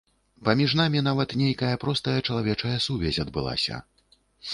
Паміж 0.47 0.71
намі 0.79 1.03
нават 1.07 1.35
нейкая 1.41 1.69
простая 1.83 2.15
чалавечая 2.27 2.73
сувязь 2.87 3.21
адбылася. 3.25 3.75